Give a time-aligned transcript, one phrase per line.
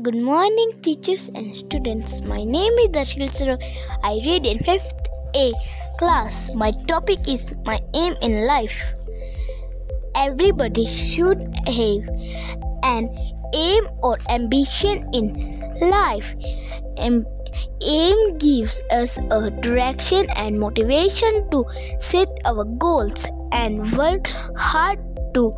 [0.00, 2.22] Good morning, teachers and students.
[2.22, 3.58] My name is Darshil Saro.
[4.02, 4.88] I read in 5th
[5.36, 5.52] A
[5.98, 6.48] class.
[6.54, 8.94] My topic is my aim in life.
[10.16, 12.08] Everybody should have
[12.88, 13.04] an
[13.52, 15.60] aim or ambition in
[15.90, 16.32] life.
[16.96, 17.26] Am-
[17.84, 21.66] aim gives us a direction and motivation to
[22.00, 24.98] set our goals and work hard
[25.34, 25.52] to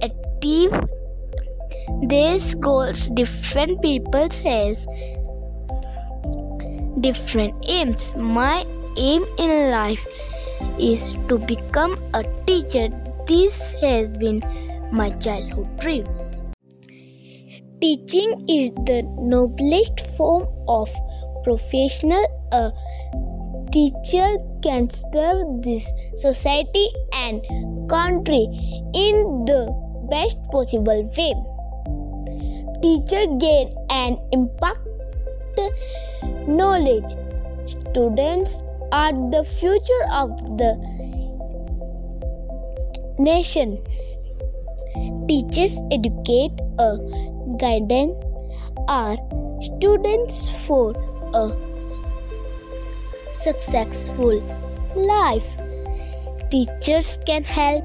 [0.00, 0.70] achieve
[2.10, 4.86] these goals different people has
[7.00, 8.14] different aims.
[8.16, 8.64] My
[8.96, 10.04] aim in life
[10.78, 12.88] is to become a teacher.
[13.26, 14.40] This has been
[14.92, 16.04] my childhood dream.
[17.80, 20.90] Teaching is the noblest form of
[21.44, 22.26] professional.
[22.52, 22.72] A
[23.70, 27.40] teacher can serve this society and
[27.88, 28.44] country
[28.94, 29.62] in the
[30.10, 31.32] best possible way
[32.82, 34.80] teacher gain and impact
[36.46, 37.12] knowledge.
[37.66, 40.74] Students are the future of the
[43.18, 43.78] nation.
[45.28, 46.98] Teachers educate a
[47.58, 48.16] guidance
[48.88, 49.16] are
[49.60, 50.92] students for
[51.34, 51.52] a
[53.32, 54.40] successful
[54.96, 55.56] life.
[56.50, 57.84] Teachers can help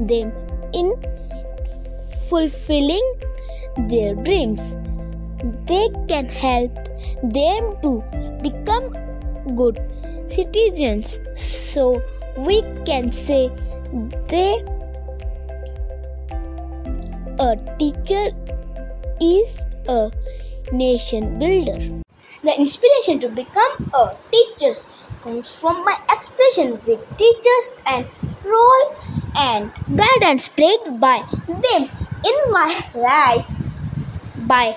[0.00, 0.32] them
[0.72, 0.92] in
[2.28, 3.25] fulfilling
[3.78, 4.74] their dreams.
[5.66, 6.74] They can help
[7.22, 8.02] them to
[8.42, 8.90] become
[9.56, 9.78] good
[10.28, 11.20] citizens.
[11.36, 12.02] So
[12.36, 13.50] we can say
[14.28, 14.62] they
[17.38, 18.32] a teacher
[19.20, 20.10] is a
[20.72, 22.02] nation builder.
[22.42, 24.72] The inspiration to become a teacher
[25.22, 28.06] comes from my expression with teachers and
[28.44, 28.96] role
[29.36, 31.90] and guidance played by them
[32.24, 33.55] in my life
[34.46, 34.74] by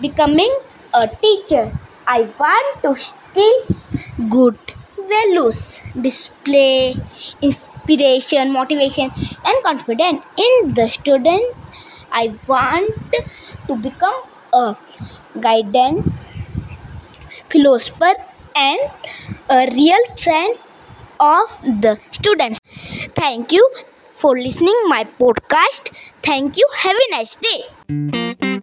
[0.00, 0.52] becoming
[0.94, 1.72] a teacher,
[2.06, 3.66] I want to still
[4.28, 4.58] good
[5.12, 6.94] values, display
[7.42, 9.10] inspiration, motivation,
[9.44, 11.54] and confidence in the student.
[12.12, 12.94] I want
[13.68, 14.14] to become
[14.52, 14.76] a
[15.40, 16.06] guidance
[17.48, 18.12] philosopher
[18.56, 18.80] and
[19.48, 20.56] a real friend
[21.18, 22.60] of the students.
[23.14, 23.64] Thank you
[24.10, 25.92] for listening my podcast.
[26.22, 26.66] Thank you.
[26.78, 28.60] Have a nice day.